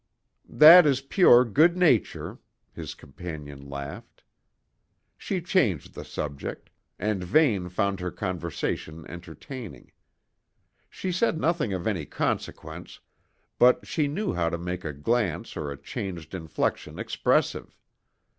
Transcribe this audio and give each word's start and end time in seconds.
"That 0.49 0.87
is 0.87 0.99
pure 1.01 1.45
good 1.45 1.77
nature," 1.77 2.39
his 2.73 2.95
companion 2.95 3.69
laughed. 3.69 4.23
She 5.15 5.41
changed 5.43 5.93
the 5.93 6.03
subject, 6.03 6.71
and 6.97 7.23
Vane 7.23 7.69
found 7.69 7.99
her 7.99 8.09
conversation 8.09 9.05
entertaining. 9.07 9.91
She 10.89 11.11
said 11.11 11.39
nothing 11.39 11.71
of 11.71 11.85
any 11.85 12.07
consequence, 12.07 12.99
but 13.59 13.85
she 13.85 14.07
knew 14.07 14.33
how 14.33 14.49
to 14.49 14.57
make 14.57 14.83
a 14.83 14.91
glance 14.93 15.55
or 15.55 15.69
a 15.71 15.77
changed 15.77 16.33
inflection 16.33 16.97
expressive. 16.97 17.77